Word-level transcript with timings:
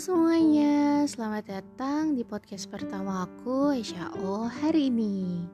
semuanya, 0.00 1.04
selamat 1.04 1.44
datang 1.44 2.16
di 2.16 2.24
podcast 2.24 2.72
pertama 2.72 3.28
aku, 3.28 3.76
O 4.16 4.48
hari 4.48 4.88
ini. 4.88 5.44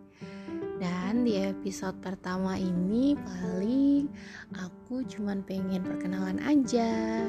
Dan 0.79 1.27
di 1.27 1.43
episode 1.43 1.99
pertama 1.99 2.54
ini 2.54 3.19
paling 3.19 4.06
aku 4.54 5.03
cuman 5.11 5.42
pengen 5.42 5.83
perkenalan 5.83 6.38
aja. 6.47 7.27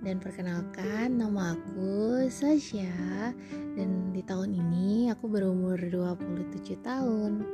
Dan 0.00 0.16
perkenalkan 0.16 1.20
nama 1.20 1.60
aku 1.60 2.24
Sasha. 2.32 3.36
Dan 3.76 4.16
di 4.16 4.24
tahun 4.24 4.56
ini 4.56 5.12
aku 5.12 5.28
berumur 5.28 5.76
27 5.76 6.72
tahun. 6.80 7.44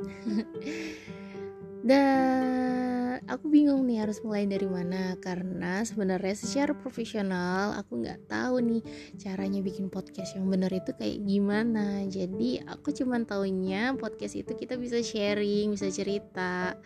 Dan 1.89 2.98
aku 3.25 3.49
bingung 3.49 3.89
nih 3.89 4.05
harus 4.05 4.21
mulai 4.21 4.45
dari 4.45 4.69
mana 4.69 5.17
karena 5.17 5.81
sebenarnya 5.81 6.37
secara 6.37 6.77
profesional 6.77 7.73
aku 7.73 8.05
nggak 8.05 8.29
tahu 8.29 8.61
nih 8.61 8.81
caranya 9.17 9.59
bikin 9.65 9.89
podcast 9.89 10.37
yang 10.37 10.45
benar 10.45 10.69
itu 10.69 10.93
kayak 10.93 11.25
gimana. 11.25 12.05
Jadi 12.05 12.61
aku 12.61 12.93
cuman 12.93 13.25
taunya 13.25 13.97
podcast 13.97 14.37
itu 14.37 14.53
kita 14.53 14.77
bisa 14.77 15.01
sharing, 15.01 15.73
bisa 15.73 15.89
cerita 15.89 16.77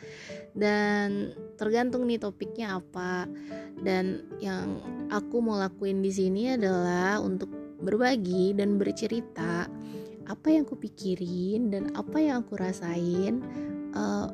dan 0.56 1.36
tergantung 1.60 2.08
nih 2.08 2.22
topiknya 2.24 2.80
apa. 2.80 3.28
Dan 3.84 4.24
yang 4.40 4.80
aku 5.12 5.44
mau 5.44 5.60
lakuin 5.60 6.00
di 6.00 6.14
sini 6.16 6.56
adalah 6.56 7.20
untuk 7.20 7.52
berbagi 7.84 8.56
dan 8.56 8.80
bercerita 8.80 9.68
apa 10.24 10.48
yang 10.48 10.64
aku 10.64 10.80
pikirin 10.80 11.68
dan 11.68 11.92
apa 12.00 12.16
yang 12.16 12.48
aku 12.48 12.56
rasain 12.56 13.44
uh, 13.92 14.32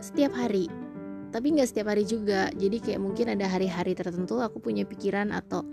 setiap 0.00 0.32
hari 0.32 0.68
tapi 1.36 1.52
nggak 1.52 1.68
setiap 1.68 1.92
hari 1.92 2.08
juga. 2.08 2.48
Jadi 2.56 2.80
kayak 2.80 3.00
mungkin 3.04 3.36
ada 3.36 3.44
hari-hari 3.44 3.92
tertentu 3.92 4.40
aku 4.40 4.56
punya 4.56 4.88
pikiran 4.88 5.36
atau 5.36 5.68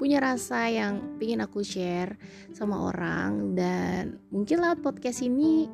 punya 0.00 0.24
rasa 0.24 0.72
yang 0.72 1.20
ingin 1.20 1.44
aku 1.44 1.60
share 1.60 2.16
sama 2.56 2.88
orang. 2.88 3.52
Dan 3.52 4.16
mungkin 4.32 4.64
lewat 4.64 4.80
podcast 4.80 5.20
ini 5.20 5.68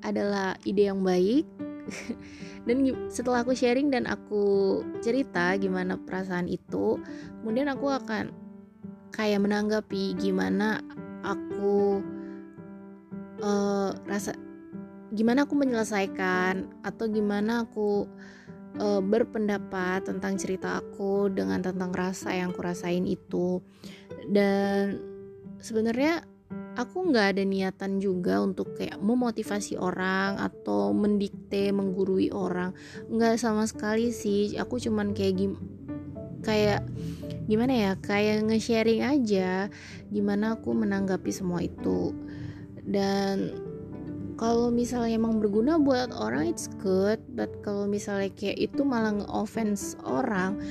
adalah 0.00 0.56
ide 0.64 0.88
yang 0.88 1.04
baik. 1.04 1.44
Dan 2.64 2.88
setelah 3.12 3.44
aku 3.44 3.52
sharing 3.52 3.88
dan 3.88 4.04
aku 4.04 4.80
cerita 5.00 5.56
gimana 5.56 5.96
perasaan 5.96 6.44
itu 6.52 7.00
kemudian 7.40 7.64
aku 7.72 7.88
akan 7.88 8.28
kayak 9.08 9.40
menanggapi 9.40 10.12
gimana 10.20 10.84
aku 11.24 12.04
uh, 13.40 13.96
rasa 14.04 14.36
gimana 15.16 15.48
aku 15.48 15.56
menyelesaikan 15.56 16.68
atau 16.84 17.08
gimana 17.08 17.64
aku 17.64 18.04
uh, 18.76 19.00
berpendapat 19.00 20.04
tentang 20.04 20.36
cerita 20.36 20.84
aku 20.84 21.32
dengan 21.32 21.64
tentang 21.64 21.88
rasa 21.96 22.36
yang 22.36 22.52
aku 22.52 22.60
rasain 22.60 23.08
itu. 23.08 23.64
Dan 24.28 25.00
sebenarnya 25.58 26.22
aku 26.78 27.10
nggak 27.10 27.34
ada 27.34 27.42
niatan 27.42 27.98
juga 27.98 28.38
untuk 28.38 28.78
kayak 28.78 29.02
memotivasi 29.02 29.80
orang 29.80 30.38
atau 30.38 30.94
mendikte 30.94 31.74
menggurui 31.74 32.30
orang. 32.30 32.76
Nggak 33.08 33.40
sama 33.40 33.64
sekali 33.64 34.14
sih. 34.14 34.54
Aku 34.60 34.78
cuman 34.78 35.16
kayak 35.16 35.34
gim 35.40 35.52
kayak 36.38 36.86
gimana 37.50 37.74
ya 37.74 37.92
kayak 37.98 38.46
nge-sharing 38.46 39.02
aja 39.02 39.66
gimana 40.12 40.54
aku 40.54 40.70
menanggapi 40.76 41.34
semua 41.34 41.64
itu. 41.64 42.14
Dan 42.88 43.52
kalau 44.38 44.70
misalnya 44.70 45.18
emang 45.18 45.42
berguna 45.42 45.82
buat 45.82 46.14
orang 46.14 46.46
it's 46.46 46.70
good. 46.78 47.18
But 47.34 47.50
kalau 47.66 47.90
misalnya 47.90 48.30
kayak 48.30 48.70
itu 48.70 48.86
malah 48.86 49.18
nge-offense 49.18 49.98
orang 50.06 50.62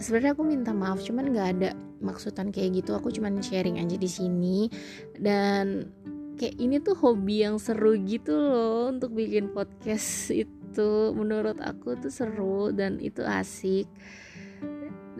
sebenarnya 0.00 0.32
aku 0.32 0.42
minta 0.48 0.72
maaf 0.72 1.04
cuman 1.04 1.28
nggak 1.30 1.48
ada 1.60 1.70
maksudan 2.00 2.48
kayak 2.48 2.80
gitu. 2.80 2.96
Aku 2.96 3.12
cuman 3.12 3.44
sharing 3.44 3.76
aja 3.76 4.00
di 4.00 4.08
sini. 4.08 4.72
Dan 5.12 5.92
kayak 6.40 6.56
ini 6.56 6.80
tuh 6.80 6.96
hobi 6.96 7.44
yang 7.44 7.60
seru 7.60 8.00
gitu 8.00 8.32
loh 8.32 8.88
untuk 8.88 9.12
bikin 9.12 9.52
podcast 9.52 10.32
itu. 10.48 11.12
Menurut 11.12 11.60
aku 11.60 12.00
tuh 12.00 12.10
seru 12.10 12.72
dan 12.72 12.96
itu 12.96 13.20
asik. 13.20 13.84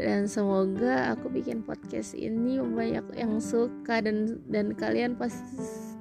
Dan 0.00 0.24
semoga 0.24 1.12
aku 1.12 1.28
bikin 1.28 1.60
podcast 1.60 2.16
ini 2.16 2.56
banyak 2.56 3.04
yang 3.12 3.36
suka 3.36 4.00
dan 4.00 4.40
dan 4.48 4.72
kalian 4.72 5.20
pasti 5.20 5.91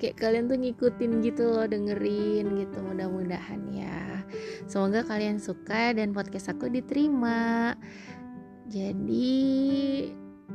kayak 0.00 0.16
kalian 0.18 0.50
tuh 0.50 0.58
ngikutin 0.58 1.12
gitu 1.22 1.44
loh 1.50 1.66
dengerin 1.66 2.46
gitu 2.60 2.78
mudah-mudahan 2.82 3.62
ya. 3.70 4.22
Semoga 4.66 5.04
kalian 5.04 5.38
suka 5.38 5.94
dan 5.94 6.10
podcast 6.16 6.50
aku 6.50 6.70
diterima. 6.72 7.74
Jadi 8.68 9.44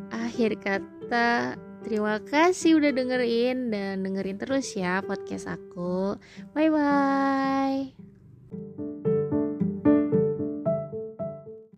akhir 0.10 0.60
kata 0.60 1.56
terima 1.86 2.20
kasih 2.26 2.82
udah 2.82 2.92
dengerin 2.92 3.72
dan 3.72 4.04
dengerin 4.04 4.38
terus 4.42 4.76
ya 4.76 5.00
podcast 5.06 5.48
aku. 5.48 6.18
Bye 6.52 6.70
bye 6.74 7.29